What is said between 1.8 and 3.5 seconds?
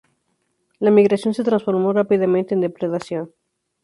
rápidamente en depredación.